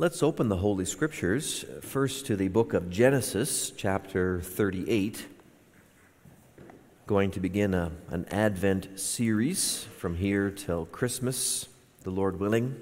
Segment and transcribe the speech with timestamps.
[0.00, 5.26] Let's open the Holy Scriptures uh, first to the book of Genesis, chapter 38.
[7.08, 11.66] Going to begin a, an Advent series from here till Christmas,
[12.04, 12.80] the Lord willing.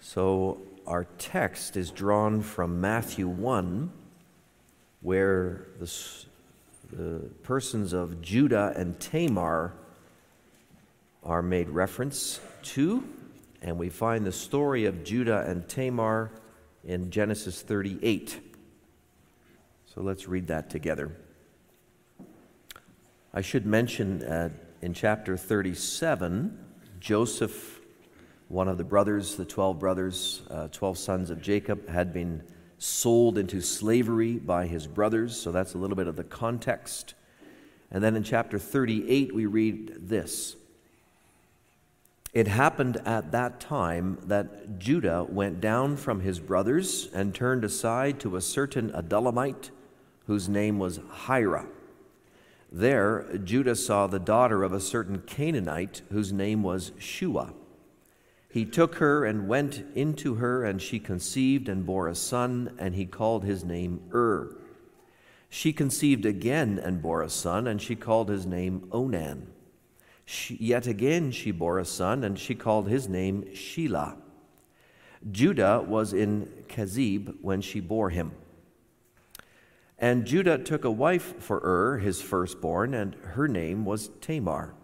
[0.00, 3.90] So, our text is drawn from Matthew 1,
[5.00, 5.92] where the,
[6.92, 9.72] the persons of Judah and Tamar
[11.24, 13.02] are made reference to
[13.62, 16.30] and we find the story of Judah and Tamar
[16.84, 18.40] in Genesis 38.
[19.86, 21.16] So let's read that together.
[23.34, 26.58] I should mention uh, in chapter 37,
[27.00, 27.80] Joseph,
[28.48, 32.42] one of the brothers, the 12 brothers, uh, 12 sons of Jacob, had been
[32.78, 35.38] sold into slavery by his brothers.
[35.38, 37.14] So that's a little bit of the context.
[37.90, 40.56] And then in chapter 38, we read this
[42.38, 48.20] it happened at that time that Judah went down from his brothers and turned aside
[48.20, 49.70] to a certain Adullamite
[50.28, 51.66] whose name was Hira.
[52.70, 57.54] There, Judah saw the daughter of a certain Canaanite whose name was Shua.
[58.48, 62.94] He took her and went into her, and she conceived and bore a son, and
[62.94, 64.56] he called his name Ur.
[65.50, 69.48] She conceived again and bore a son, and she called his name Onan.
[70.30, 74.18] She, yet again she bore a son, and she called his name Shelah.
[75.30, 78.32] Judah was in Chezib when she bore him.
[79.98, 84.74] And Judah took a wife for Ur, his firstborn, and her name was Tamar.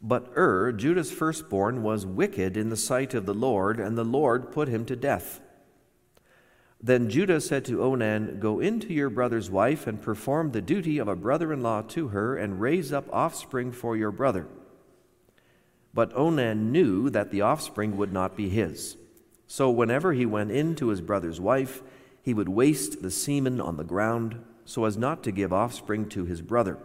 [0.00, 4.52] But Ur, Judah's firstborn, was wicked in the sight of the Lord, and the Lord
[4.52, 5.42] put him to death.
[6.86, 11.08] Then Judah said to Onan, Go into your brother's wife and perform the duty of
[11.08, 14.46] a brother in law to her, and raise up offspring for your brother.
[15.92, 18.96] But Onan knew that the offspring would not be his.
[19.48, 21.82] So whenever he went in to his brother's wife,
[22.22, 26.24] he would waste the semen on the ground, so as not to give offspring to
[26.24, 26.78] his brother.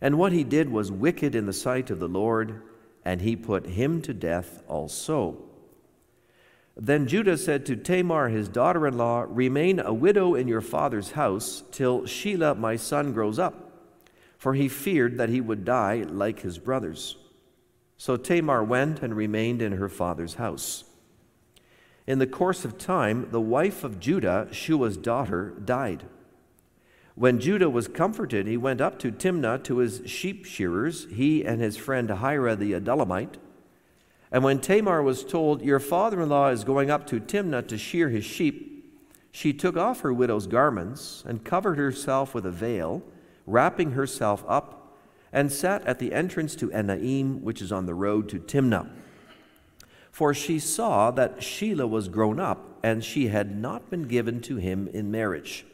[0.00, 2.60] And what he did was wicked in the sight of the Lord,
[3.04, 5.51] and he put him to death also.
[6.76, 11.12] Then Judah said to Tamar, his daughter in law, Remain a widow in your father's
[11.12, 13.70] house till Shelah my son grows up.
[14.38, 17.16] For he feared that he would die like his brothers.
[17.96, 20.84] So Tamar went and remained in her father's house.
[22.06, 26.04] In the course of time, the wife of Judah, Shua's daughter, died.
[27.14, 31.60] When Judah was comforted, he went up to Timnah to his sheep shearers, he and
[31.60, 33.36] his friend Hira the Adullamite.
[34.32, 37.76] And when Tamar was told, Your father in law is going up to Timnah to
[37.76, 38.72] shear his sheep,
[39.30, 43.02] she took off her widow's garments and covered herself with a veil,
[43.46, 44.98] wrapping herself up,
[45.32, 48.90] and sat at the entrance to Enaim, which is on the road to Timnah.
[50.10, 54.56] For she saw that Shelah was grown up, and she had not been given to
[54.56, 55.64] him in marriage.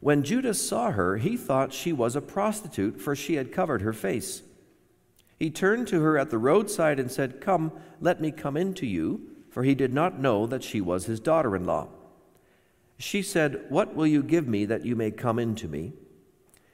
[0.00, 3.92] When Judah saw her, he thought she was a prostitute, for she had covered her
[3.92, 4.42] face.
[5.38, 8.86] He turned to her at the roadside and said, Come, let me come in to
[8.86, 11.88] you, for he did not know that she was his daughter in law.
[12.98, 15.92] She said, What will you give me that you may come in to me?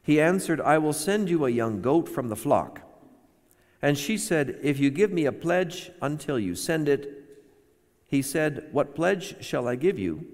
[0.02, 2.82] He answered, I will send you a young goat from the flock.
[3.82, 7.16] And she said, If you give me a pledge until you send it.
[8.06, 10.26] He said, What pledge shall I give you?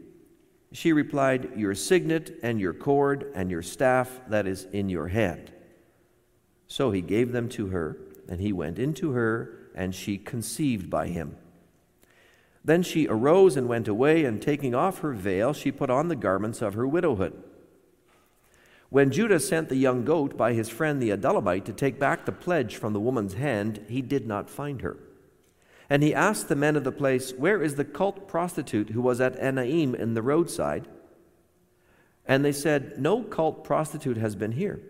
[0.73, 5.53] She replied, Your signet and your cord and your staff that is in your hand.
[6.67, 7.97] So he gave them to her.
[8.29, 11.37] And he went into her, and she conceived by him.
[12.65, 16.17] Then she arose and went away, and taking off her veil, she put on the
[16.17, 17.43] garments of her widowhood.
[18.89, 22.33] When Judah sent the young goat by his friend the Adullamite to take back the
[22.33, 24.97] pledge from the woman's hand, he did not find her.
[25.89, 29.21] And he asked the men of the place, Where is the cult prostitute who was
[29.21, 30.89] at Enaim in the roadside?
[32.27, 34.81] And they said, No cult prostitute has been here.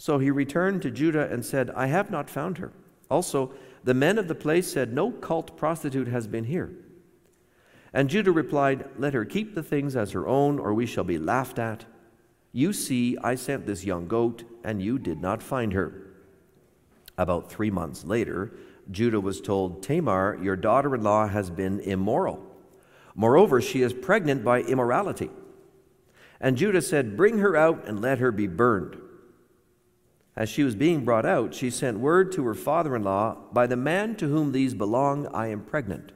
[0.00, 2.72] So he returned to Judah and said, I have not found her.
[3.10, 3.52] Also,
[3.84, 6.72] the men of the place said, No cult prostitute has been here.
[7.92, 11.18] And Judah replied, Let her keep the things as her own, or we shall be
[11.18, 11.84] laughed at.
[12.50, 16.14] You see, I sent this young goat, and you did not find her.
[17.18, 18.54] About three months later,
[18.90, 22.42] Judah was told, Tamar, your daughter in law has been immoral.
[23.14, 25.28] Moreover, she is pregnant by immorality.
[26.40, 28.96] And Judah said, Bring her out and let her be burned.
[30.40, 33.66] As she was being brought out, she sent word to her father in law, By
[33.66, 36.12] the man to whom these belong, I am pregnant.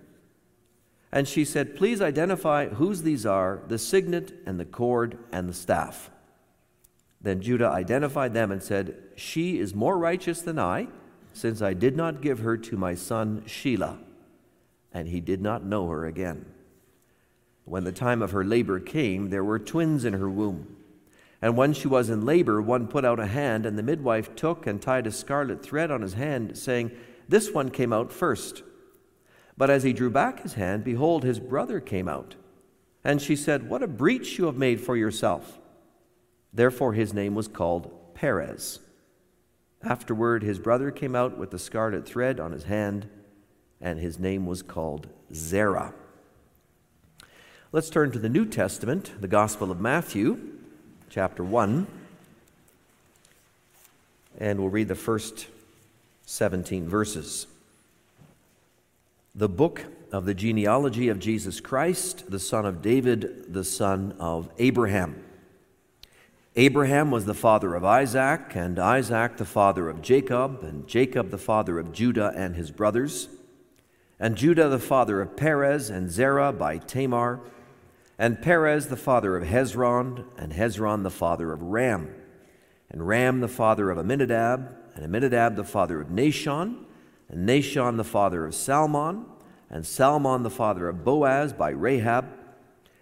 [1.13, 5.53] And she said, Please identify whose these are the signet and the cord and the
[5.53, 6.11] staff.
[7.21, 10.89] Then Judah identified them and said, She is more righteous than I,
[11.35, 13.99] since I did not give her to my son Shelah.
[14.91, 16.47] and he did not know her again.
[17.67, 20.79] When the time of her labor came, there were twins in her womb.
[21.45, 24.67] And when she was in labor, one put out a hand, and the midwife took
[24.67, 26.91] and tied a scarlet thread on his hand, saying,
[27.29, 28.63] This one came out first.
[29.55, 32.37] But as he drew back his hand, behold, his brother came out.
[33.05, 35.59] And she said, What a breach you have made for yourself.
[36.51, 38.81] Therefore his name was called Perez.
[39.83, 43.07] Afterward, his brother came out with the scarlet thread on his hand,
[43.83, 45.93] and his name was called Zerah.
[47.71, 50.54] Let's turn to the New Testament, the Gospel of Matthew,
[51.15, 51.87] chapter 1,
[54.41, 55.47] and we'll read the first
[56.27, 57.47] 17 verses.
[59.33, 64.51] The book of the genealogy of Jesus Christ, the son of David, the son of
[64.59, 65.23] Abraham.
[66.57, 71.39] Abraham was the father of Isaac, and Isaac the father of Jacob, and Jacob the
[71.39, 73.29] father of Judah and his brothers,
[74.19, 77.39] and Judah the father of Perez and Zerah by Tamar,
[78.19, 82.15] and Perez the father of Hezron, and Hezron the father of Ram,
[82.91, 86.85] and Ram the father of Amminadab, and Amminadab the father of Nahshon,
[87.29, 89.27] and Nahshon the father of Salmon,
[89.69, 92.27] and Salmon the father of Boaz by Rahab,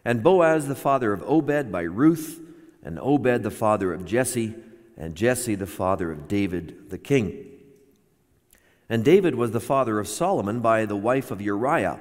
[0.05, 2.41] and Boaz the father of Obed by Ruth,
[2.83, 4.55] and Obed the father of Jesse,
[4.97, 7.47] and Jesse the father of David the king.
[8.89, 12.01] And David was the father of Solomon by the wife of Uriah,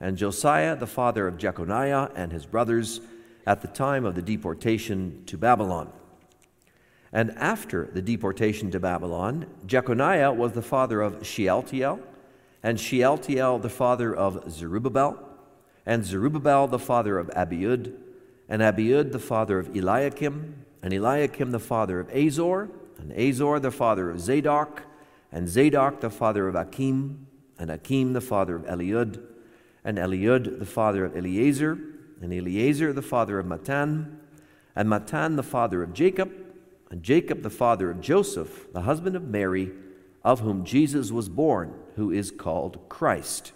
[0.00, 3.00] and Josiah the father of Jeconiah and his brothers
[3.46, 5.90] at the time of the deportation to Babylon.
[7.12, 12.00] And after the deportation to Babylon, Jeconiah was the father of Shealtiel,
[12.62, 15.18] and Shealtiel the father of Zerubbabel,
[15.86, 17.94] and Zerubbabel the father of Abiud,
[18.48, 22.68] and Abiud the father of Eliakim, and Eliakim the father of Azor,
[22.98, 24.82] and Azor the father of Zadok,
[25.32, 27.26] and Zadok the father of Akim,
[27.58, 29.22] and Akim the father of Eliud,
[29.88, 31.78] and Eliud the father of Eleazar,
[32.20, 34.18] and Eleazar the father of Matthan,
[34.76, 36.30] and Matthan, the father of Jacob,
[36.90, 39.70] and Jacob the father of Joseph, the husband of Mary,
[40.22, 43.52] of whom Jesus was born, who is called Christ.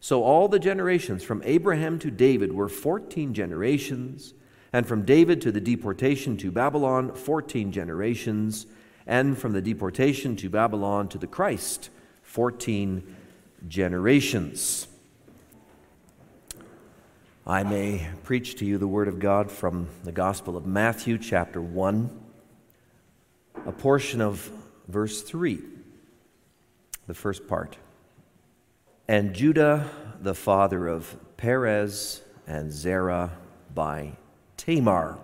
[0.00, 4.32] So all the generations from Abraham to David were 14 generations,
[4.72, 8.64] and from David to the deportation to Babylon, 14 generations,
[9.06, 11.90] and from the deportation to Babylon to the Christ,
[12.22, 13.14] 14
[13.68, 14.86] generations.
[17.50, 21.60] I may preach to you the Word of God from the Gospel of Matthew, chapter
[21.60, 22.08] 1,
[23.66, 24.48] a portion of
[24.86, 25.58] verse 3,
[27.08, 27.76] the first part.
[29.08, 33.32] And Judah, the father of Perez and Zerah
[33.74, 34.12] by
[34.56, 35.18] Tamar.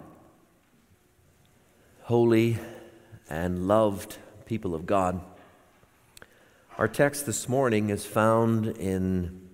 [2.02, 2.58] Holy
[3.30, 5.20] and loved people of God.
[6.76, 9.45] Our text this morning is found in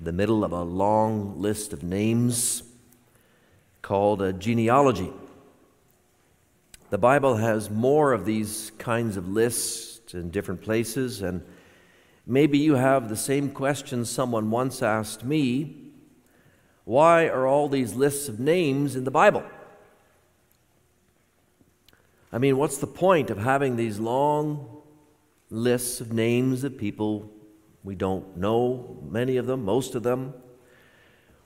[0.00, 2.62] the middle of a long list of names
[3.82, 5.12] called a genealogy.
[6.90, 11.42] The Bible has more of these kinds of lists in different places, and
[12.26, 15.92] Maybe you have the same question someone once asked me
[16.84, 19.44] Why are all these lists of names in the Bible?
[22.32, 24.82] I mean, what's the point of having these long
[25.48, 27.30] lists of names of people
[27.86, 30.34] we don't know, many of them, most of them?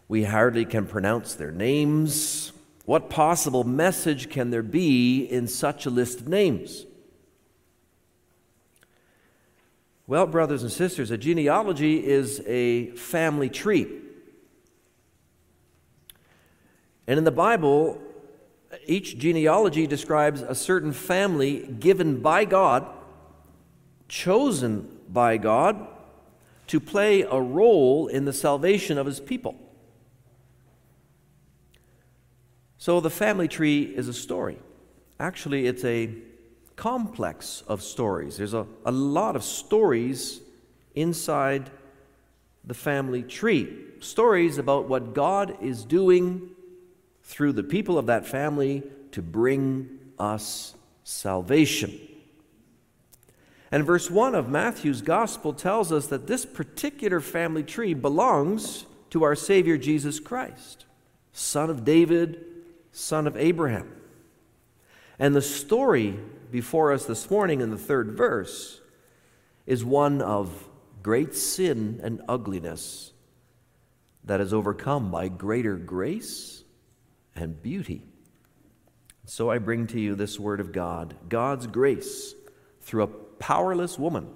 [0.08, 2.52] We hardly can pronounce their names.
[2.86, 6.86] What possible message can there be in such a list of names?
[10.06, 13.86] Well, brothers and sisters, a genealogy is a family tree.
[17.06, 18.00] And in the Bible,
[18.86, 22.86] each genealogy describes a certain family given by God,
[24.08, 25.86] chosen by God,
[26.70, 29.56] to play a role in the salvation of his people.
[32.78, 34.56] So the family tree is a story.
[35.18, 36.10] Actually, it's a
[36.76, 38.36] complex of stories.
[38.36, 40.40] There's a, a lot of stories
[40.94, 41.70] inside
[42.64, 43.76] the family tree.
[43.98, 46.50] Stories about what God is doing
[47.24, 51.98] through the people of that family to bring us salvation.
[53.72, 59.22] And verse 1 of Matthew's gospel tells us that this particular family tree belongs to
[59.22, 60.86] our Savior Jesus Christ,
[61.32, 62.44] son of David,
[62.92, 63.92] son of Abraham.
[65.18, 66.18] And the story
[66.50, 68.80] before us this morning in the third verse
[69.66, 70.68] is one of
[71.02, 73.12] great sin and ugliness
[74.24, 76.64] that is overcome by greater grace
[77.36, 78.02] and beauty.
[79.26, 82.34] So I bring to you this word of God God's grace
[82.80, 84.28] through a powerless woman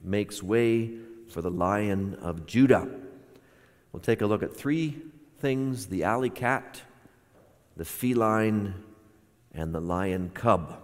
[0.00, 0.92] makes way
[1.28, 2.88] for the lion of Judah.
[3.92, 4.96] We'll take a look at three
[5.40, 6.82] things the alley cat,
[7.76, 8.74] the feline,
[9.52, 10.80] and the lion cub.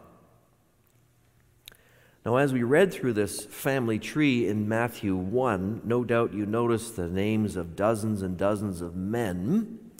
[2.25, 6.97] Now, as we read through this family tree in Matthew 1, no doubt you noticed
[6.97, 9.91] the names of dozens and dozens of men,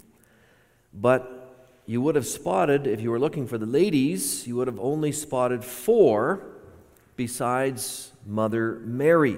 [0.93, 1.39] but
[1.85, 5.11] you would have spotted, if you were looking for the ladies, you would have only
[5.11, 6.52] spotted four
[7.15, 9.37] besides Mother Mary.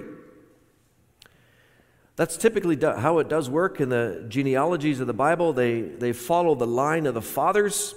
[2.16, 5.52] That's typically how it does work in the genealogies of the Bible.
[5.52, 7.94] They, they follow the line of the fathers.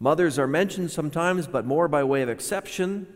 [0.00, 3.06] Mothers are mentioned sometimes, but more by way of exception.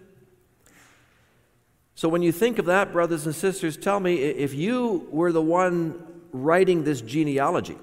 [1.94, 5.42] So when you think of that, brothers and sisters, tell me if you were the
[5.42, 7.76] one writing this genealogy,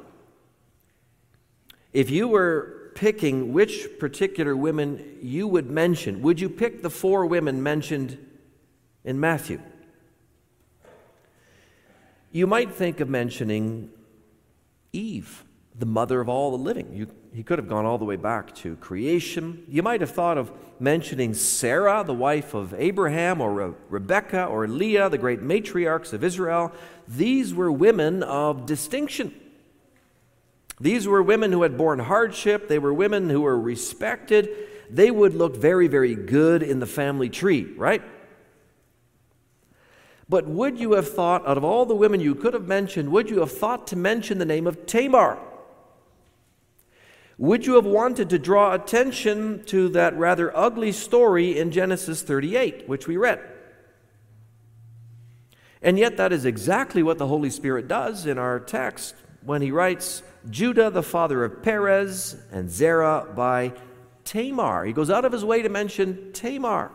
[1.94, 7.28] if you were picking which particular women you would mention, would you pick the four
[7.28, 8.18] women mentioned
[9.04, 9.62] in Matthew?
[12.32, 13.92] You might think of mentioning
[14.94, 15.44] Eve,
[15.78, 16.92] the mother of all the living.
[16.92, 19.64] You, he could have gone all the way back to creation.
[19.68, 24.68] You might have thought of mentioning Sarah, the wife of Abraham, or Re- Rebecca, or
[24.68, 26.72] Leah, the great matriarchs of Israel.
[27.08, 29.40] These were women of distinction.
[30.80, 34.50] These were women who had borne hardship, they were women who were respected.
[34.90, 38.02] They would look very, very good in the family tree, right?
[40.30, 43.30] But would you have thought, out of all the women you could have mentioned, would
[43.30, 45.40] you have thought to mention the name of Tamar?
[47.38, 52.88] Would you have wanted to draw attention to that rather ugly story in Genesis 38,
[52.90, 53.40] which we read?
[55.82, 59.16] And yet, that is exactly what the Holy Spirit does in our text
[59.48, 63.72] when he writes, Judah, the father of Perez, and Zerah by
[64.26, 64.84] Tamar.
[64.84, 66.92] He goes out of his way to mention Tamar.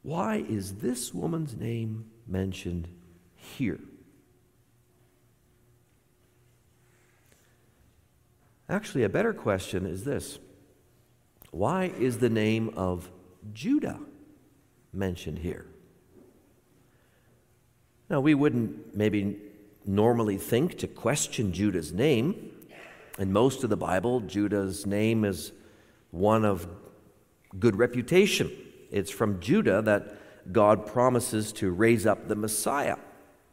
[0.00, 2.88] Why is this woman's name mentioned
[3.36, 3.78] here?
[8.70, 10.38] Actually, a better question is this
[11.50, 13.10] Why is the name of
[13.52, 14.00] Judah
[14.94, 15.66] mentioned here?
[18.08, 19.36] Now, we wouldn't maybe
[19.88, 22.52] normally think to question Judah's name.
[23.18, 25.52] In most of the Bible, Judah's name is
[26.10, 26.68] one of
[27.58, 28.50] good reputation.
[28.90, 32.96] It's from Judah that God promises to raise up the Messiah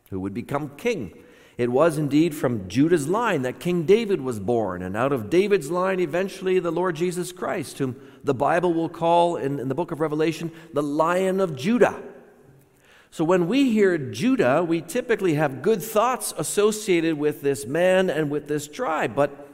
[0.10, 1.18] who would become king.
[1.58, 5.72] It was indeed from Judah's line that King David was born, and out of David's
[5.72, 9.92] line, eventually, the Lord Jesus Christ, whom the Bible will call in, in, the book
[9.92, 11.96] of Revelation the Lion of Judah.
[13.16, 18.30] So when we hear Judah, we typically have good thoughts associated with this man and
[18.30, 19.48] with this tribe, but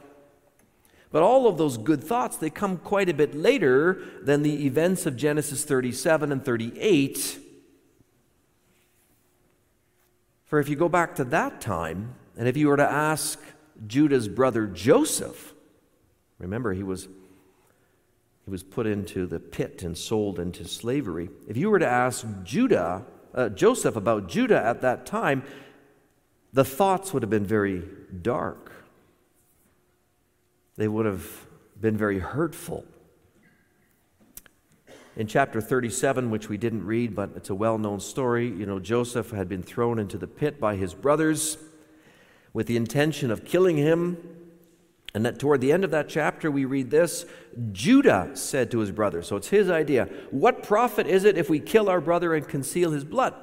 [1.12, 5.06] but all of those good thoughts, they come quite a bit later than the events
[5.06, 7.38] of Genesis 37 and 38.
[10.46, 13.38] For if you go back to that time, and if you were to ask
[13.86, 15.54] Judah's brother Joseph,
[16.40, 17.06] remember he was
[18.44, 21.30] he was put into the pit and sold into slavery.
[21.46, 25.42] If you were to ask Judah, uh, Joseph about Judah at that time,
[26.52, 27.82] the thoughts would have been very
[28.20, 28.72] dark
[30.76, 31.46] they would have
[31.80, 32.84] been very hurtful.
[35.14, 38.78] In chapter 37, which we didn't read, but it's a well known story, you know,
[38.78, 41.58] Joseph had been thrown into the pit by his brothers
[42.54, 44.16] with the intention of killing him.
[45.14, 47.26] And that toward the end of that chapter, we read this
[47.72, 51.60] Judah said to his brother, so it's his idea, What profit is it if we
[51.60, 53.34] kill our brother and conceal his blood?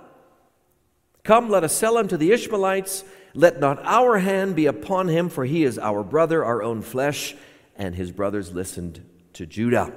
[1.24, 5.30] Come, let us sell him to the Ishmaelites let not our hand be upon him,
[5.30, 7.36] for he is our brother, our own flesh.
[7.76, 9.94] And his brothers listened to Judah.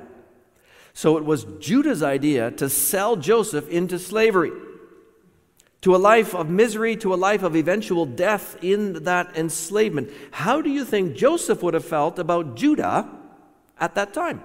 [0.95, 4.52] So it was Judah's idea to sell Joseph into slavery,
[5.82, 10.10] to a life of misery, to a life of eventual death in that enslavement.
[10.30, 13.08] How do you think Joseph would have felt about Judah
[13.78, 14.42] at that time?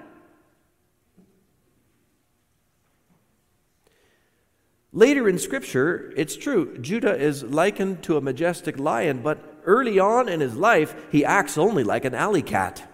[4.91, 10.27] Later in Scripture, it's true, Judah is likened to a majestic lion, but early on
[10.27, 12.89] in his life, he acts only like an alley cat.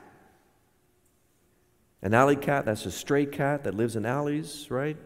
[2.02, 4.98] An alley cat, that's a stray cat that lives in alleys, right?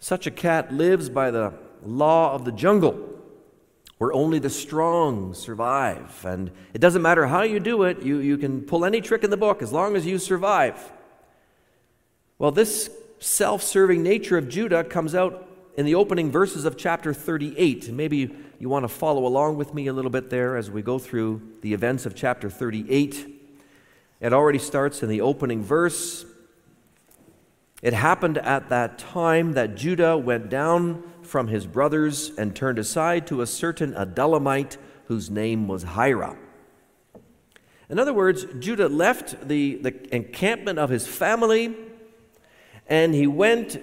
[0.00, 1.52] Such a cat lives by the
[1.84, 3.06] law of the jungle.
[3.98, 6.24] where only the strong survive.
[6.24, 9.28] And it doesn't matter how you do it, you, you can pull any trick in
[9.28, 10.90] the book as long as you survive.
[12.38, 17.12] Well, this self serving nature of Judah comes out in the opening verses of chapter
[17.12, 17.88] 38.
[17.88, 20.80] And maybe you want to follow along with me a little bit there as we
[20.80, 23.26] go through the events of chapter 38.
[24.20, 26.24] It already starts in the opening verse.
[27.82, 33.26] It happened at that time that Judah went down from his brothers and turned aside
[33.28, 36.36] to a certain Adullamite whose name was Hira.
[37.88, 41.74] In other words, Judah left the, the encampment of his family
[42.86, 43.80] and he went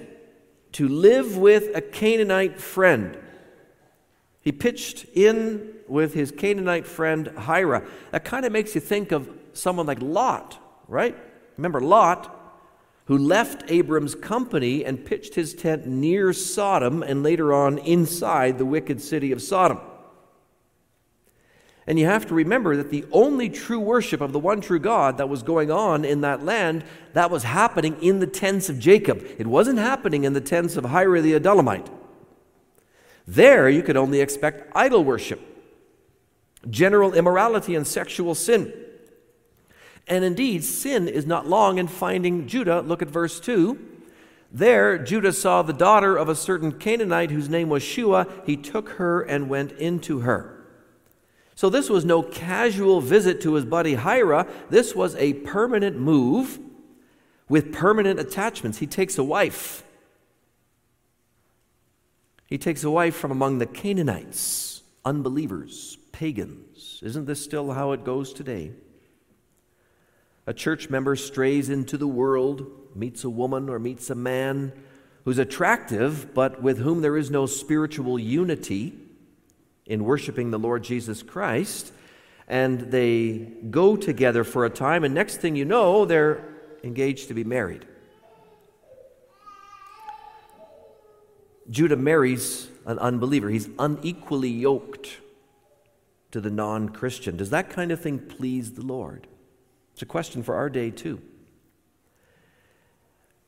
[0.73, 3.17] to live with a Canaanite friend.
[4.41, 7.85] He pitched in with his Canaanite friend Hira.
[8.11, 11.17] That kind of makes you think of someone like Lot, right?
[11.57, 12.36] Remember Lot,
[13.07, 18.65] who left Abram's company and pitched his tent near Sodom and later on inside the
[18.65, 19.79] wicked city of Sodom.
[21.87, 25.17] And you have to remember that the only true worship of the one true God
[25.17, 26.83] that was going on in that land,
[27.13, 29.25] that was happening in the tents of Jacob.
[29.37, 31.87] It wasn't happening in the tents of Hira the Adullamite.
[33.25, 35.39] There you could only expect idol worship,
[36.69, 38.73] general immorality, and sexual sin.
[40.07, 42.81] And indeed, sin is not long in finding Judah.
[42.81, 43.77] Look at verse 2.
[44.51, 48.27] There, Judah saw the daughter of a certain Canaanite whose name was Shua.
[48.45, 50.53] He took her and went into her.
[51.55, 54.47] So this was no casual visit to his buddy Hira.
[54.69, 56.59] This was a permanent move
[57.49, 58.77] with permanent attachments.
[58.77, 59.83] He takes a wife.
[62.45, 67.01] He takes a wife from among the Canaanites, unbelievers, pagans.
[67.03, 68.71] Isn't this still how it goes today?
[70.47, 74.71] A church member strays into the world, meets a woman or meets a man
[75.25, 78.93] who's attractive, but with whom there is no spiritual unity
[79.85, 81.91] in worshiping the Lord Jesus Christ.
[82.47, 86.47] And they go together for a time, and next thing you know, they're
[86.81, 87.85] engaged to be married.
[91.69, 93.49] Judah marries an unbeliever.
[93.49, 95.17] He's unequally yoked
[96.31, 97.35] to the non Christian.
[97.35, 99.27] Does that kind of thing please the Lord?
[99.97, 101.19] It's a question for our day, too.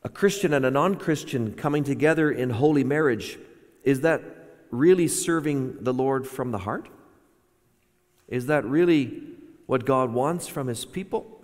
[0.02, 3.38] A Christian and a non Christian coming together in holy marriage,
[3.84, 4.24] is that
[4.72, 6.90] really serving the Lord from the heart?
[8.28, 9.22] Is that really
[9.68, 11.40] what God wants from His people?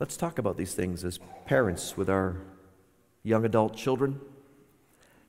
[0.00, 2.38] Let's talk about these things as parents with our
[3.22, 4.18] young adult children.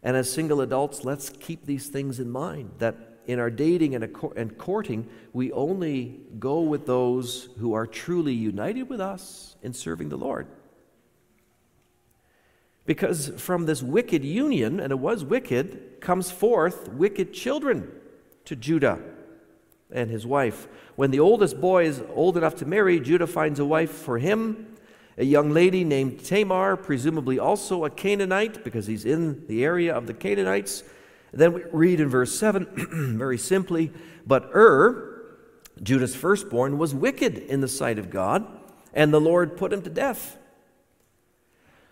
[0.02, 4.04] And as single adults, let's keep these things in mind that in our dating and,
[4.36, 10.10] and courting, we only go with those who are truly united with us in serving
[10.10, 10.48] the Lord.
[12.88, 17.92] Because from this wicked union, and it was wicked, comes forth wicked children
[18.46, 18.98] to Judah
[19.92, 20.68] and his wife.
[20.96, 24.76] When the oldest boy is old enough to marry, Judah finds a wife for him,
[25.20, 30.08] a young lady named Tamar, presumably also a Canaanite, because he's in the area of
[30.08, 30.84] the Canaanites.
[31.32, 33.92] Then we read in verse 7, very simply,
[34.26, 35.26] but Ur,
[35.82, 38.48] Judah's firstborn, was wicked in the sight of God,
[38.94, 40.38] and the Lord put him to death.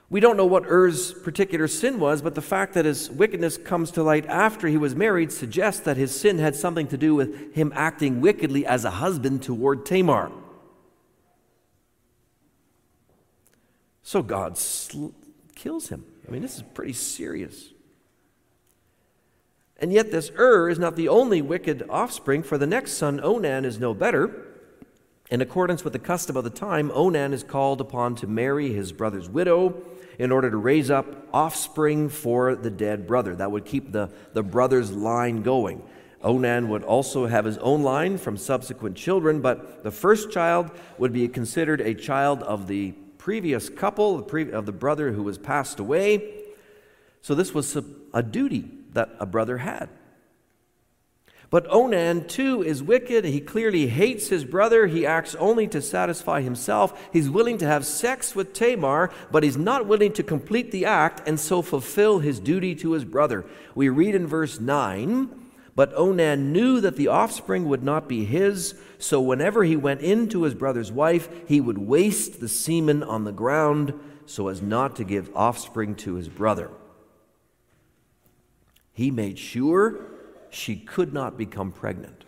[0.09, 3.91] We don't know what Er's particular sin was, but the fact that his wickedness comes
[3.91, 7.53] to light after he was married suggests that his sin had something to do with
[7.53, 10.31] him acting wickedly as a husband toward Tamar.
[14.01, 15.09] So God sl-
[15.55, 16.05] kills him.
[16.25, 17.73] I mean, this is pretty serious.
[19.79, 23.63] And yet, this Ur is not the only wicked offspring, for the next son, Onan,
[23.63, 24.45] is no better.
[25.29, 28.91] In accordance with the custom of the time, Onan is called upon to marry his
[28.91, 29.75] brother's widow
[30.17, 33.35] in order to raise up offspring for the dead brother.
[33.35, 35.83] That would keep the, the brother's line going.
[36.23, 41.13] Onan would also have his own line from subsequent children, but the first child would
[41.13, 46.45] be considered a child of the previous couple, of the brother who was passed away.
[47.21, 47.77] So this was
[48.13, 49.89] a duty that a brother had.
[51.49, 53.23] But Onan, too, is wicked.
[53.23, 54.87] He clearly hates his brother.
[54.87, 57.07] He acts only to satisfy himself.
[57.13, 61.25] He's willing to have sex with Tamar, but he's not willing to complete the act
[61.25, 63.45] and so fulfill his duty to his brother.
[63.75, 65.29] We read in verse 9
[65.73, 70.27] But Onan knew that the offspring would not be his, so whenever he went in
[70.29, 73.93] to his brother's wife, he would waste the semen on the ground
[74.25, 76.69] so as not to give offspring to his brother.
[78.97, 79.99] He made sure
[80.49, 82.23] she could not become pregnant.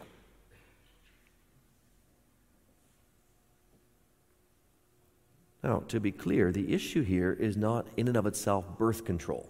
[5.63, 9.49] Now, to be clear, the issue here is not in and of itself birth control.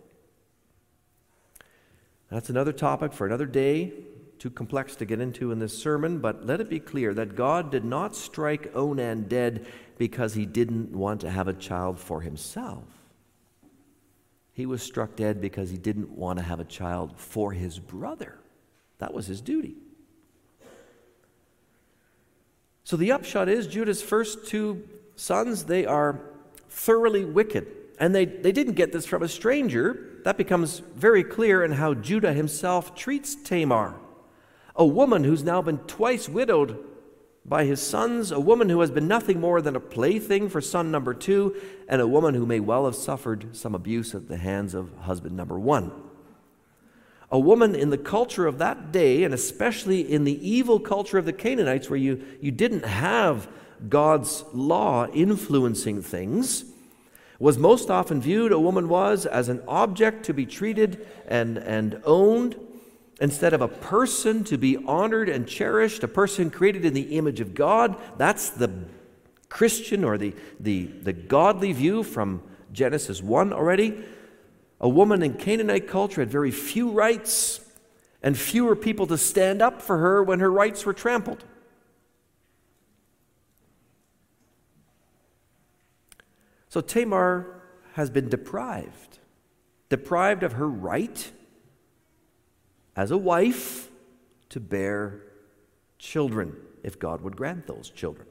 [2.31, 3.91] That's another topic for another day,
[4.37, 7.69] too complex to get into in this sermon, but let it be clear that God
[7.69, 12.98] did not strike Onan dead because he didn't want to have a child for himself.
[14.59, 18.37] He was struck dead because he didn't want to have a child for his brother.
[18.97, 19.77] That was his duty.
[22.83, 26.19] So the upshot is Judah's first two sons, they are
[26.67, 27.67] thoroughly wicked.
[28.01, 30.19] And they, they didn't get this from a stranger.
[30.25, 33.95] That becomes very clear in how Judah himself treats Tamar,
[34.75, 36.85] a woman who's now been twice widowed
[37.49, 40.91] by his sons, a woman who has been nothing more than a plaything for son
[40.91, 41.55] number two,
[41.87, 45.35] and a woman who may well have suffered some abuse at the hands of husband
[45.35, 45.91] number one.
[47.31, 51.25] A woman in the culture of that day, and especially in the evil culture of
[51.25, 53.49] the Canaanites, where you, you didn't have
[53.87, 56.65] God's law influencing things,
[57.39, 61.99] was most often viewed, a woman was, as an object to be treated and, and
[62.03, 62.55] owned
[63.19, 67.39] instead of a person to be honored and cherished, a person created in the image
[67.39, 67.97] of God.
[68.17, 68.71] That's the
[69.49, 74.03] Christian or the, the, the godly view from Genesis 1 already.
[74.79, 77.59] A woman in Canaanite culture had very few rights
[78.23, 81.43] and fewer people to stand up for her when her rights were trampled.
[86.69, 87.61] So Tamar
[87.93, 89.19] has been deprived,
[89.89, 91.31] deprived of her right
[92.95, 93.89] as a wife
[94.49, 95.21] to bear
[95.97, 98.27] children, if God would grant those children.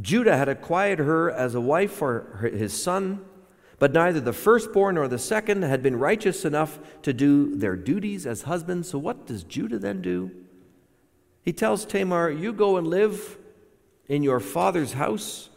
[0.00, 3.24] Judah had acquired her as a wife for his son,
[3.78, 8.26] but neither the firstborn nor the second had been righteous enough to do their duties
[8.26, 8.90] as husbands.
[8.90, 10.30] So, what does Judah then do?
[11.42, 13.38] He tells Tamar, You go and live
[14.08, 15.50] in your father's house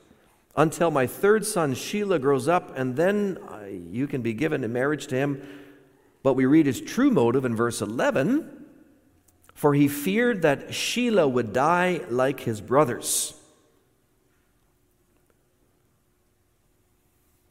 [0.55, 4.73] until my third son Shelah grows up, and then uh, you can be given in
[4.73, 5.41] marriage to him.
[6.21, 8.59] But we read his true motive in verse 11
[9.59, 13.33] for he feared that Shelah would die like his brothers.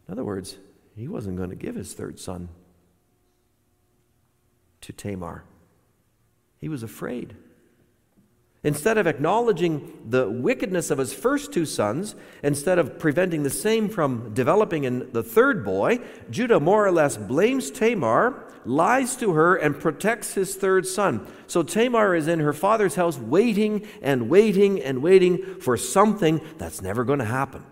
[0.07, 0.57] In other words,
[0.97, 2.49] he wasn't going to give his third son
[4.81, 5.45] to Tamar.
[6.57, 7.37] He was afraid.
[8.69, 13.89] Instead of acknowledging the wickedness of his first two sons, instead of preventing the same
[13.89, 19.57] from developing in the third boy, Judah more or less blames Tamar, lies to her,
[19.57, 21.27] and protects his third son.
[21.47, 26.83] So Tamar is in her father's house waiting and waiting and waiting for something that's
[26.83, 27.65] never going to happen.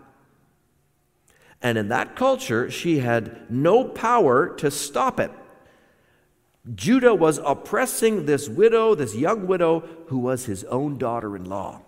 [1.61, 5.29] And in that culture, she had no power to stop it.
[6.75, 11.81] Judah was oppressing this widow, this young widow, who was his own daughter in law.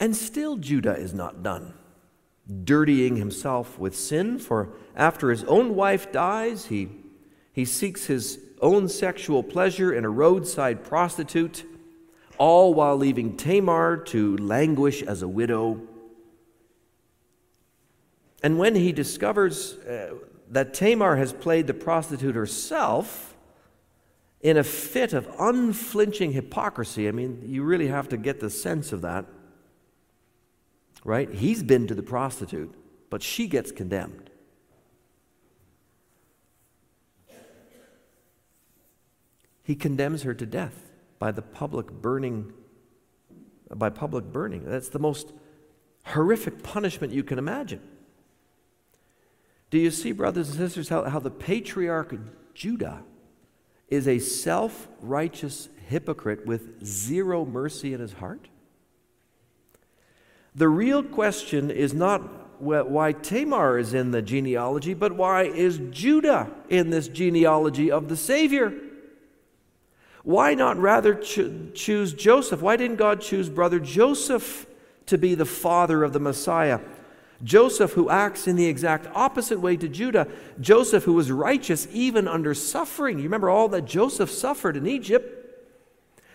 [0.00, 1.74] And still, Judah is not done,
[2.64, 6.88] dirtying himself with sin, for after his own wife dies, he,
[7.52, 11.64] he seeks his own sexual pleasure in a roadside prostitute,
[12.38, 15.80] all while leaving Tamar to languish as a widow.
[18.42, 20.14] And when he discovers uh,
[20.52, 23.34] that Tamar has played the prostitute herself
[24.42, 27.08] in a fit of unflinching hypocrisy.
[27.08, 29.24] I mean, you really have to get the sense of that.
[31.04, 31.32] Right?
[31.32, 32.72] He's been to the prostitute,
[33.08, 34.30] but she gets condemned.
[39.64, 42.52] He condemns her to death by the public burning
[43.74, 44.64] by public burning.
[44.66, 45.32] That's the most
[46.04, 47.80] horrific punishment you can imagine.
[49.72, 52.14] Do you see, brothers and sisters, how, how the patriarch
[52.52, 53.02] Judah
[53.88, 58.48] is a self righteous hypocrite with zero mercy in his heart?
[60.54, 66.50] The real question is not why Tamar is in the genealogy, but why is Judah
[66.68, 68.74] in this genealogy of the Savior?
[70.22, 72.60] Why not rather cho- choose Joseph?
[72.60, 74.66] Why didn't God choose brother Joseph
[75.06, 76.80] to be the father of the Messiah?
[77.42, 80.28] Joseph, who acts in the exact opposite way to Judah,
[80.60, 83.18] Joseph, who was righteous even under suffering.
[83.18, 85.38] You remember all that Joseph suffered in Egypt.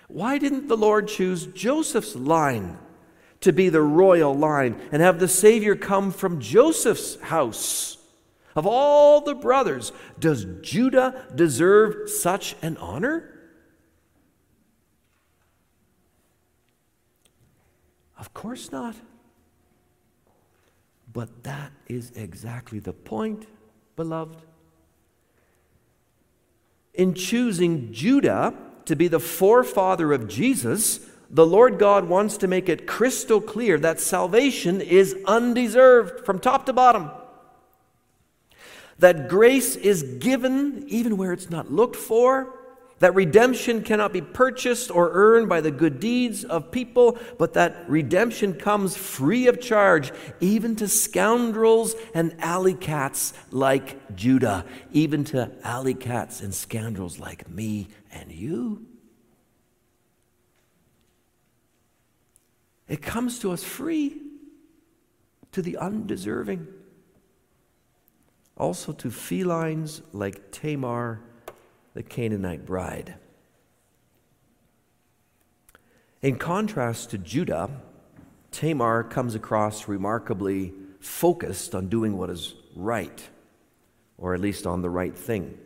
[0.07, 2.77] Why didn't the Lord choose Joseph's line
[3.41, 7.97] to be the royal line and have the Savior come from Joseph's house?
[8.55, 13.37] Of all the brothers, does Judah deserve such an honor?
[18.17, 18.95] Of course not.
[21.17, 23.47] But that is exactly the point,
[23.95, 24.39] beloved.
[26.93, 28.53] In choosing Judah
[28.85, 33.79] to be the forefather of Jesus, the Lord God wants to make it crystal clear
[33.79, 37.09] that salvation is undeserved from top to bottom.
[38.99, 42.56] that grace is given even where it's not looked for,
[42.99, 47.85] that redemption cannot be purchased or earned by the good deeds of people, but that
[47.87, 55.51] redemption comes free of charge, even to scoundrels and alley cats like Judah, even to
[55.63, 58.85] alley cats and scoundrels like me and you.
[62.87, 64.21] It comes to us free,
[65.51, 66.67] to the undeserving.
[68.57, 71.21] Also to felines like Tamar
[71.97, 73.15] the Canaanite bride.
[76.21, 77.71] In contrast to Judah,
[78.51, 83.27] Tamar comes across remarkably focused on doing what is right,
[84.19, 85.57] or at least on the right thing.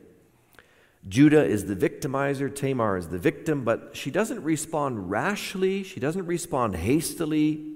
[1.10, 6.28] Judah is the victimizer, Tamar is the victim, but she doesn't respond rashly, she doesn't
[6.28, 7.74] respond hastily.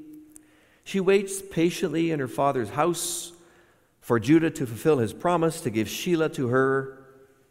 [0.86, 3.34] She waits patiently in her father's house
[4.00, 7.00] for Judah to fulfill his promise to give Shelah to her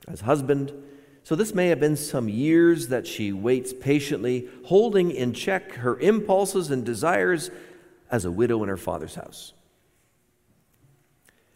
[0.08, 0.72] as husband.
[1.24, 5.98] So, this may have been some years that she waits patiently, holding in check her
[5.98, 7.50] impulses and desires
[8.10, 9.54] as a widow in her father's house.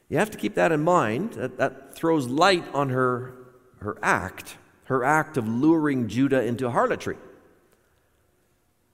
[0.09, 1.35] You have to keep that in mind.
[1.35, 3.35] That, that throws light on her,
[3.81, 7.19] her act, her act of luring Judah into harlotry.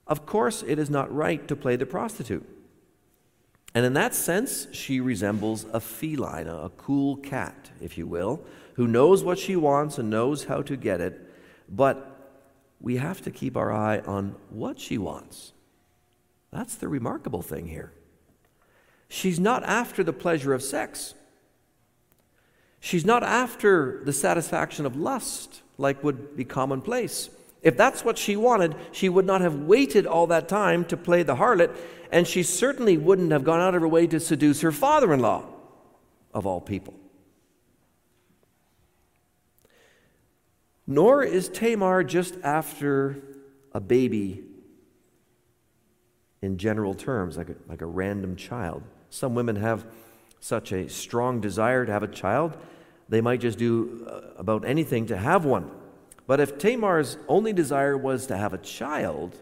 [0.07, 2.45] Of course, it is not right to play the prostitute.
[3.73, 8.41] And in that sense, she resembles a feline, a cool cat, if you will,
[8.75, 11.19] who knows what she wants and knows how to get it,
[11.69, 12.11] but
[12.79, 15.53] we have to keep our eye on what she wants.
[16.51, 17.91] That's the remarkable thing here.
[19.07, 21.13] She's not after the pleasure of sex.
[22.79, 27.29] She's not after the satisfaction of lust, like would be commonplace.
[27.61, 31.23] If that's what she wanted, she would not have waited all that time to play
[31.23, 31.75] the harlot,
[32.11, 35.21] and she certainly wouldn't have gone out of her way to seduce her father in
[35.21, 35.45] law,
[36.33, 36.93] of all people.
[40.87, 43.21] Nor is Tamar just after
[43.73, 44.43] a baby
[46.41, 48.83] in general terms, like a, like a random child.
[49.09, 49.85] Some women have
[50.39, 52.55] such a strong desire to have a child,
[53.09, 55.71] they might just do uh, about anything to have one.
[56.27, 59.37] But if Tamar's only desire was to have a child,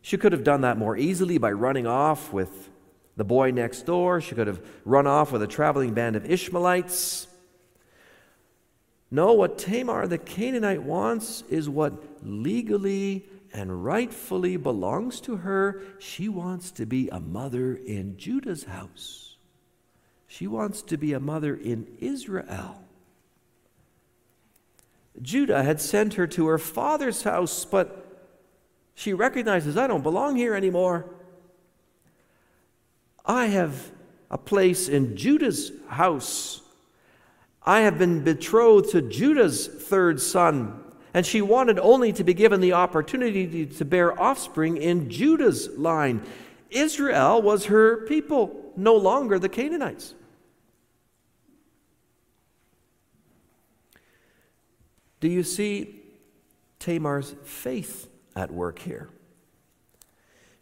[0.00, 2.70] she could have done that more easily by running off with
[3.16, 4.20] the boy next door.
[4.20, 7.26] She could have run off with a traveling band of Ishmaelites.
[9.14, 11.92] No, what Tamar the Canaanite wants is what
[12.24, 15.82] legally and rightfully belongs to her.
[16.00, 19.36] She wants to be a mother in Judah's house.
[20.26, 22.82] She wants to be a mother in Israel.
[25.22, 28.26] Judah had sent her to her father's house, but
[28.96, 31.06] she recognizes, I don't belong here anymore.
[33.24, 33.92] I have
[34.28, 36.62] a place in Judah's house.
[37.64, 40.80] I have been betrothed to Judah's third son.
[41.14, 46.22] And she wanted only to be given the opportunity to bear offspring in Judah's line.
[46.70, 50.14] Israel was her people, no longer the Canaanites.
[55.20, 56.02] Do you see
[56.80, 59.08] Tamar's faith at work here?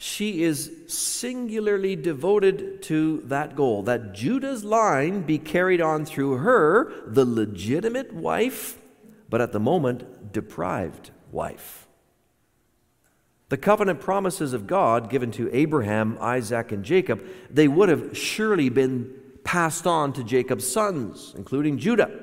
[0.02, 6.92] She is singularly devoted to that goal that Judah's line be carried on through her,
[7.06, 8.78] the legitimate wife,
[9.30, 11.86] but at the moment deprived wife.
[13.48, 18.70] The covenant promises of God given to Abraham, Isaac, and Jacob, they would have surely
[18.70, 22.21] been passed on to Jacob's sons, including Judah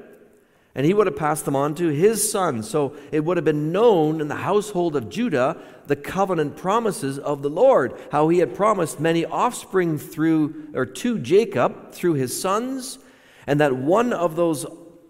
[0.80, 2.64] and he would have passed them on to his son.
[2.64, 7.42] So it would have been known in the household of Judah the covenant promises of
[7.42, 12.98] the Lord, how he had promised many offspring through or to Jacob through his sons,
[13.46, 14.66] and that one of those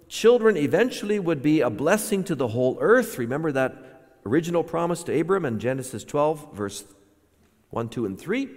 [0.07, 3.19] children eventually would be a blessing to the whole earth.
[3.19, 3.75] Remember that
[4.25, 6.83] original promise to Abram in Genesis 12 verse
[7.69, 8.49] 1, 2 and 3.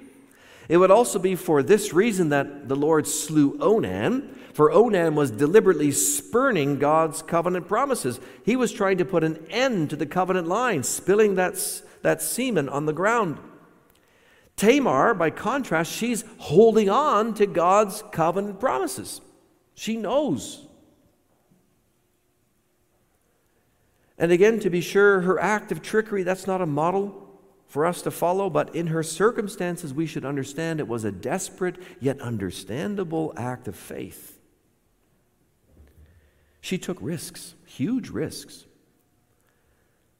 [0.68, 5.30] It would also be for this reason that the Lord slew Onan for Onan was
[5.30, 8.20] deliberately spurning God's covenant promises.
[8.44, 11.54] He was trying to put an end to the covenant line, spilling that,
[12.02, 13.38] that semen on the ground.
[14.56, 19.22] Tamar, by contrast, she's holding on to God's covenant promises.
[19.74, 20.66] She knows.
[24.18, 27.21] And again, to be sure, her act of trickery, that's not a model
[27.72, 31.76] for us to follow, but in her circumstances, we should understand it was a desperate
[32.00, 34.38] yet understandable act of faith.
[36.60, 38.66] She took risks, huge risks.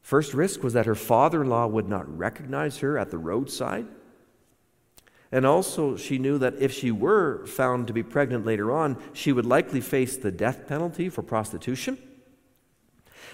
[0.01, 3.87] First risk was that her father in law would not recognize her at the roadside.
[5.31, 9.31] And also, she knew that if she were found to be pregnant later on, she
[9.31, 11.99] would likely face the death penalty for prostitution.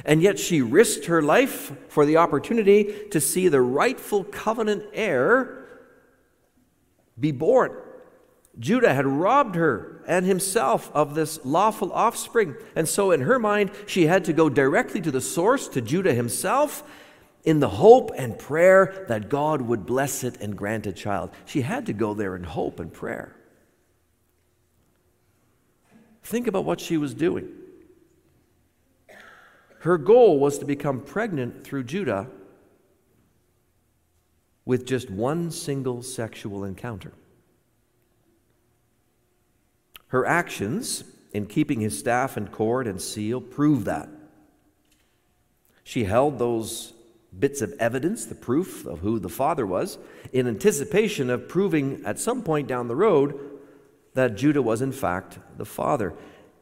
[0.04, 5.66] And yet, she risked her life for the opportunity to see the rightful covenant heir
[7.18, 7.72] be born.
[8.58, 12.56] Judah had robbed her and himself of this lawful offspring.
[12.74, 16.14] And so, in her mind, she had to go directly to the source, to Judah
[16.14, 16.82] himself,
[17.44, 21.30] in the hope and prayer that God would bless it and grant a child.
[21.44, 23.34] She had to go there in hope and prayer.
[26.22, 27.48] Think about what she was doing.
[29.80, 32.26] Her goal was to become pregnant through Judah
[34.64, 37.12] with just one single sexual encounter.
[40.08, 44.08] Her actions in keeping his staff and cord and seal prove that.
[45.84, 46.92] She held those
[47.38, 49.98] bits of evidence, the proof of who the Father was,
[50.32, 53.38] in anticipation of proving at some point down the road
[54.14, 56.14] that Judah was, in fact, the Father.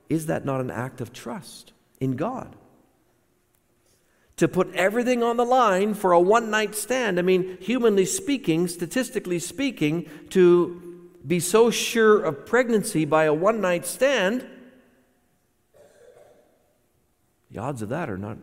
[0.08, 2.54] Is that not an act of trust in God?
[4.36, 7.18] To put everything on the line for a one night stand.
[7.18, 13.60] I mean, humanly speaking, statistically speaking, to be so sure of pregnancy by a one
[13.60, 14.46] night stand,
[17.50, 18.38] the odds of that are not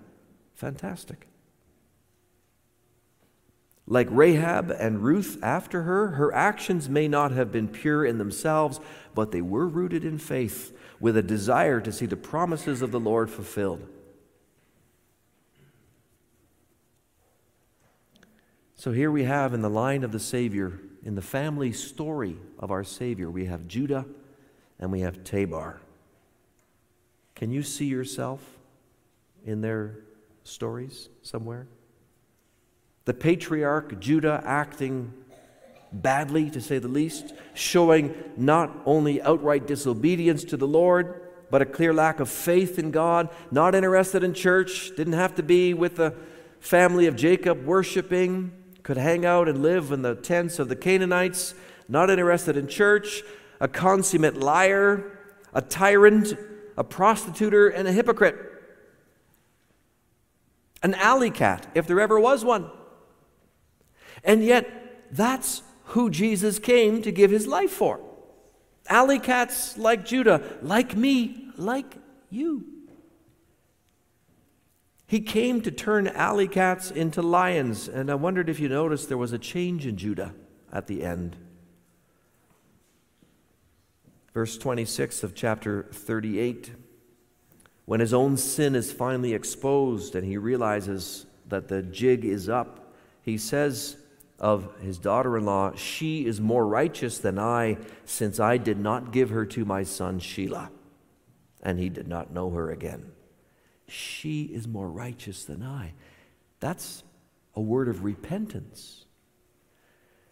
[0.56, 1.28] fantastic.
[3.86, 8.80] Like Rahab and Ruth after her, her actions may not have been pure in themselves,
[9.14, 13.00] but they were rooted in faith with a desire to see the promises of the
[13.00, 13.86] Lord fulfilled.
[18.84, 22.70] So here we have in the line of the Savior, in the family story of
[22.70, 24.06] our Savior, we have Judah
[24.78, 25.80] and we have Tamar.
[27.34, 28.42] Can you see yourself
[29.46, 30.00] in their
[30.44, 31.66] stories somewhere?
[33.06, 35.14] The patriarch Judah acting
[35.94, 41.66] badly, to say the least, showing not only outright disobedience to the Lord, but a
[41.66, 45.96] clear lack of faith in God, not interested in church, didn't have to be with
[45.96, 46.14] the
[46.60, 48.52] family of Jacob worshiping,
[48.84, 51.56] could hang out and live in the tents of the Canaanites,
[51.88, 53.24] not interested in church,
[53.60, 55.18] a consummate liar,
[55.54, 56.34] a tyrant,
[56.78, 58.36] a prostituter, and a hypocrite.
[60.82, 62.70] An alley cat, if there ever was one.
[64.24, 68.02] And yet, that's who Jesus came to give his life for.
[68.90, 71.96] Alley cats like Judah, like me, like
[72.30, 72.73] you.
[75.06, 79.18] He came to turn alley cats into lions, and I wondered if you noticed there
[79.18, 80.34] was a change in Judah
[80.72, 81.36] at the end.
[84.34, 86.72] Verse 26 of chapter 38
[87.86, 92.94] when his own sin is finally exposed and he realizes that the jig is up,
[93.22, 93.98] he says,
[94.40, 99.12] of his daughter in law, She is more righteous than I, since I did not
[99.12, 100.70] give her to my son Shelah.
[101.62, 103.13] And he did not know her again.
[103.88, 105.94] She is more righteous than I.
[106.60, 107.04] That's
[107.56, 109.06] a word of repentance.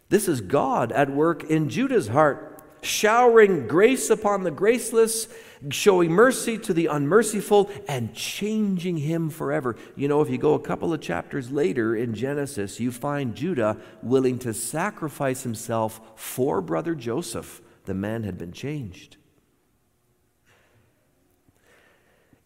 [0.08, 5.28] This is God at work in Judah's heart, showering grace upon the graceless
[5.70, 9.76] showing mercy to the unmerciful, and changing him forever.
[9.94, 13.76] You know, if you go a couple of chapters later in Genesis, you find Judah
[14.02, 17.60] willing to sacrifice himself for brother Joseph.
[17.84, 19.16] The man had been changed.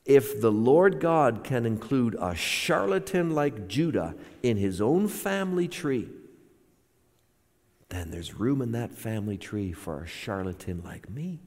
[0.07, 6.09] If the Lord God can include a charlatan like Judah in his own family tree,
[7.88, 11.40] then there's room in that family tree for a charlatan like me.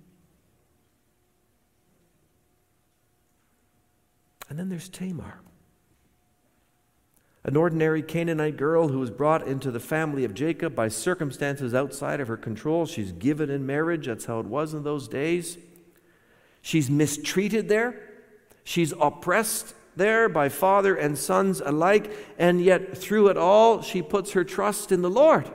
[4.49, 5.41] And then there's Tamar,
[7.43, 12.19] an ordinary Canaanite girl who was brought into the family of Jacob by circumstances outside
[12.19, 12.85] of her control.
[12.85, 15.57] She's given in marriage, that's how it was in those days.
[16.61, 18.08] She's mistreated there,
[18.69, 24.33] she's oppressed there by father and sons alike, and yet through it all, she puts
[24.33, 25.49] her trust in the Lord.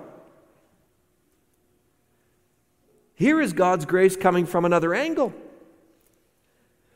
[3.14, 5.32] Here is God's grace coming from another angle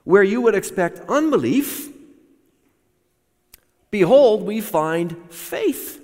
[0.02, 1.88] where you would expect unbelief,
[3.92, 6.02] behold, we find faith.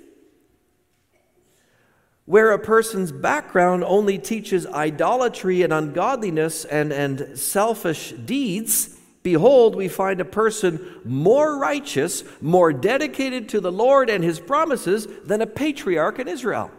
[2.23, 8.94] Where a person's background only teaches idolatry and ungodliness and, and selfish deeds,
[9.25, 15.07] behold, we find a person more righteous, more dedicated to the Lord and his promises
[15.25, 16.69] than a patriarch in Israel.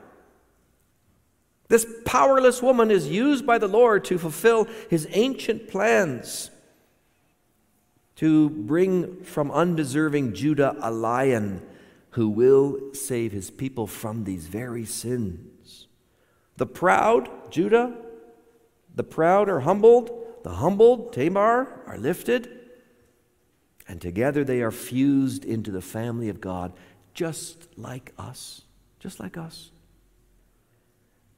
[1.67, 6.53] This powerless woman is used by the Lord to fulfill his ancient plans
[8.15, 11.61] to bring from undeserving Judah a lion
[12.11, 15.89] who will save his people from these very sins.
[16.59, 17.93] The proud, Judah,
[18.95, 22.49] the proud are humbled, the humbled, Tamar, are lifted,
[23.89, 26.73] and together they are fused into the family of God,
[27.15, 28.63] just like us.
[29.01, 29.73] Just like us.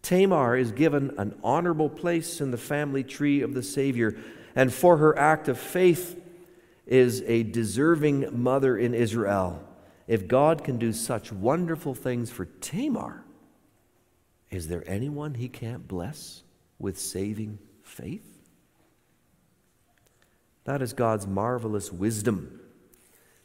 [0.02, 4.14] Tamar is given an honorable place in the family tree of the Savior,
[4.54, 6.20] and for her act of faith
[6.84, 9.66] is a deserving mother in Israel.
[10.06, 13.24] If God can do such wonderful things for Tamar,
[14.50, 16.42] is there anyone he can't bless
[16.78, 18.38] with saving faith?
[20.69, 22.61] That is God's marvelous wisdom,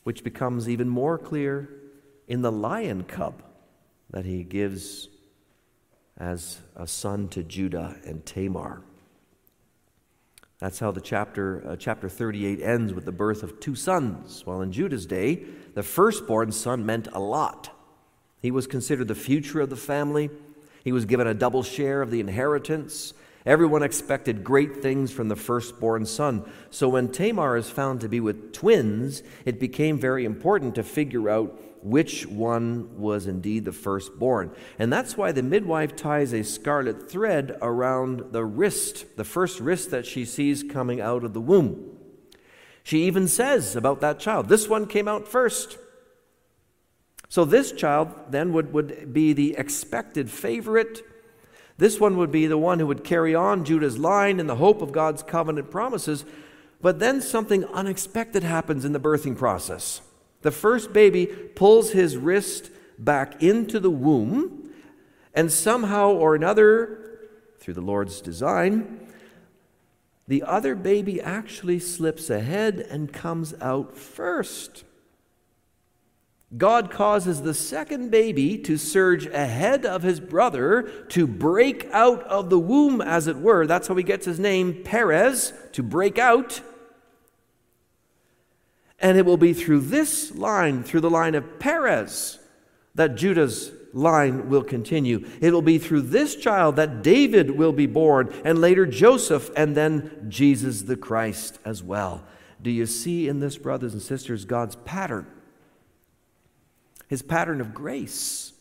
[0.04, 1.70] which becomes even more clear
[2.28, 3.42] in the lion cub
[4.10, 5.08] that he gives
[6.18, 8.82] as a son to Judah and Tamar.
[10.60, 14.46] That's how the chapter, uh, chapter 38 ends with the birth of two sons.
[14.46, 15.46] While in Judah's day,
[15.76, 17.70] the firstborn son meant a lot.
[18.42, 20.30] He was considered the future of the family,
[20.84, 23.14] he was given a double share of the inheritance.
[23.46, 26.50] Everyone expected great things from the firstborn son.
[26.70, 31.30] So when Tamar is found to be with twins, it became very important to figure
[31.30, 34.52] out which one was indeed the firstborn.
[34.80, 39.92] And that's why the midwife ties a scarlet thread around the wrist, the first wrist
[39.92, 41.98] that she sees coming out of the womb.
[42.84, 45.78] She even says about that child, this one came out first.
[47.28, 51.02] So this child then would, would be the expected favorite.
[51.78, 54.82] This one would be the one who would carry on Judah's line in the hope
[54.82, 56.26] of God's covenant promises.
[56.82, 60.02] But then something unexpected happens in the birthing process.
[60.42, 62.70] The first baby pulls his wrist
[63.00, 64.70] back into the womb,
[65.34, 67.20] and somehow or another,
[67.60, 69.08] through the Lord's design,
[70.28, 74.84] the other baby actually slips ahead and comes out first.
[76.56, 82.50] God causes the second baby to surge ahead of his brother, to break out of
[82.50, 83.66] the womb, as it were.
[83.66, 86.62] That's how he gets his name, Perez, to break out.
[89.00, 92.40] And it will be through this line, through the line of Perez,
[92.94, 95.28] that Judah's line will continue.
[95.42, 99.76] It will be through this child that David will be born, and later Joseph, and
[99.76, 102.24] then Jesus the Christ as well.
[102.62, 105.26] Do you see in this, brothers and sisters, God's pattern?
[107.08, 108.54] His pattern of grace.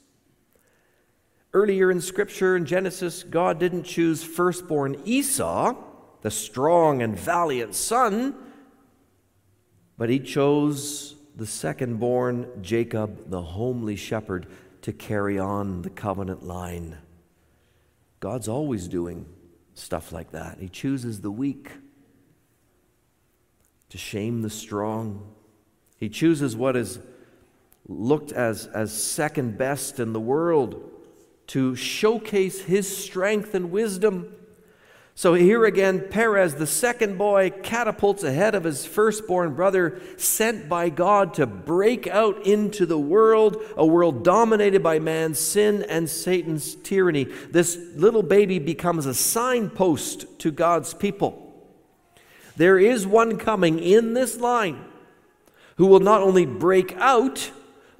[1.55, 5.74] Earlier in Scripture, in Genesis, God didn't choose firstborn Esau,
[6.22, 8.34] the strong and valiant son
[10.03, 14.49] but he chose the second born, Jacob, the homely shepherd,
[14.82, 16.99] to carry on the covenant line.
[18.18, 19.26] God's always doing
[19.74, 20.59] stuff like that.
[20.59, 21.70] He chooses the weak
[23.90, 25.34] to shame the strong.
[25.97, 26.99] He chooses what is
[27.89, 30.91] looked as, as second best in the world
[31.49, 34.35] to showcase his strength and wisdom.
[35.14, 40.89] So here again, Perez, the second boy, catapults ahead of his firstborn brother, sent by
[40.89, 46.74] God to break out into the world, a world dominated by man's sin and Satan's
[46.76, 47.24] tyranny.
[47.51, 51.39] This little baby becomes a signpost to God's people.
[52.57, 54.83] There is one coming in this line
[55.76, 57.51] who will not only break out,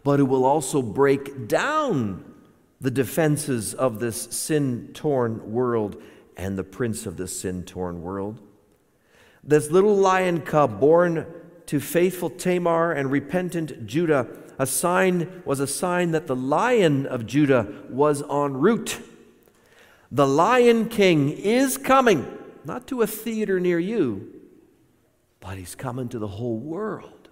[0.05, 2.25] but who will also break down
[2.81, 6.03] the defenses of this sin torn world
[6.37, 8.41] and the prince of this sin torn world.
[9.45, 11.27] This little lion cub born
[11.67, 14.27] to faithful Tamar and repentant Judah,
[14.59, 19.01] a sign was a sign that the lion of Judah was en route.
[20.11, 22.27] The lion king is coming,
[22.65, 24.41] not to a theater near you,
[25.41, 27.23] but he's coming to the whole world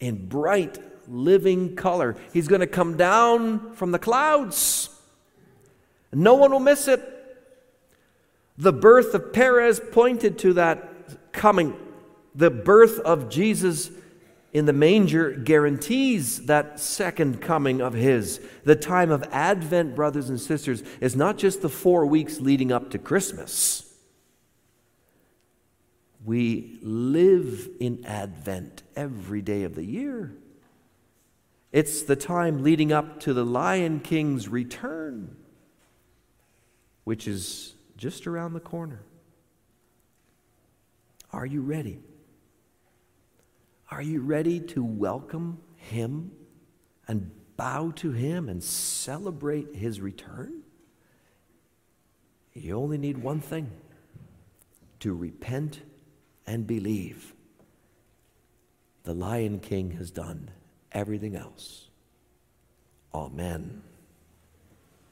[0.00, 0.78] in bright,
[1.10, 2.16] living color.
[2.32, 4.88] He's going to come down from the clouds.
[6.12, 7.02] No one will miss it.
[8.56, 11.74] The birth of Perez pointed to that coming.
[12.34, 13.90] The birth of Jesus
[14.52, 18.40] in the manger guarantees that second coming of His.
[18.64, 22.90] The time of Advent, brothers and sisters, is not just the four weeks leading up
[22.90, 23.86] to Christmas.
[26.24, 30.34] We live in Advent every day of the year.
[31.72, 35.36] It's the time leading up to the Lion King's return,
[37.04, 39.02] which is just around the corner.
[41.32, 42.00] Are you ready?
[43.90, 46.32] Are you ready to welcome Him
[47.06, 50.62] and bow to Him and celebrate His return?
[52.52, 53.70] You only need one thing
[55.00, 55.82] to repent
[56.48, 57.32] and believe.
[59.04, 60.50] The Lion King has done
[60.92, 61.88] everything else.
[63.14, 63.82] Amen.